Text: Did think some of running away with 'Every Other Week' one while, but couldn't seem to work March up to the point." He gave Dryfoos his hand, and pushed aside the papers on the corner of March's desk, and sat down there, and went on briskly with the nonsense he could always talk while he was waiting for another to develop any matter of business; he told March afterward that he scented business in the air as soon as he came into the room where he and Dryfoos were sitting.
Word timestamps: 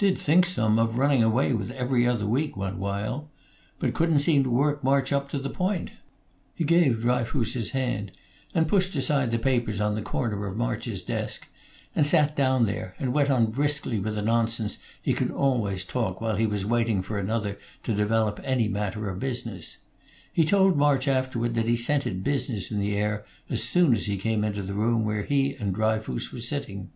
Did 0.00 0.18
think 0.18 0.46
some 0.46 0.80
of 0.80 0.98
running 0.98 1.22
away 1.22 1.52
with 1.52 1.70
'Every 1.70 2.04
Other 2.04 2.26
Week' 2.26 2.56
one 2.56 2.80
while, 2.80 3.30
but 3.78 3.94
couldn't 3.94 4.18
seem 4.18 4.42
to 4.42 4.50
work 4.50 4.82
March 4.82 5.12
up 5.12 5.28
to 5.28 5.38
the 5.38 5.48
point." 5.48 5.92
He 6.56 6.64
gave 6.64 7.02
Dryfoos 7.02 7.54
his 7.54 7.70
hand, 7.70 8.10
and 8.52 8.66
pushed 8.66 8.96
aside 8.96 9.30
the 9.30 9.38
papers 9.38 9.80
on 9.80 9.94
the 9.94 10.02
corner 10.02 10.44
of 10.48 10.56
March's 10.56 11.02
desk, 11.02 11.46
and 11.94 12.04
sat 12.04 12.34
down 12.34 12.64
there, 12.64 12.96
and 12.98 13.12
went 13.12 13.30
on 13.30 13.46
briskly 13.52 14.00
with 14.00 14.16
the 14.16 14.22
nonsense 14.22 14.78
he 15.00 15.12
could 15.12 15.30
always 15.30 15.84
talk 15.84 16.20
while 16.20 16.34
he 16.34 16.46
was 16.48 16.66
waiting 16.66 17.00
for 17.00 17.16
another 17.16 17.56
to 17.84 17.94
develop 17.94 18.40
any 18.42 18.66
matter 18.66 19.08
of 19.08 19.20
business; 19.20 19.76
he 20.32 20.44
told 20.44 20.76
March 20.76 21.06
afterward 21.06 21.54
that 21.54 21.68
he 21.68 21.76
scented 21.76 22.24
business 22.24 22.72
in 22.72 22.80
the 22.80 22.96
air 22.96 23.24
as 23.48 23.62
soon 23.62 23.94
as 23.94 24.06
he 24.06 24.16
came 24.16 24.42
into 24.42 24.62
the 24.64 24.74
room 24.74 25.04
where 25.04 25.22
he 25.22 25.54
and 25.60 25.72
Dryfoos 25.76 26.32
were 26.32 26.40
sitting. 26.40 26.90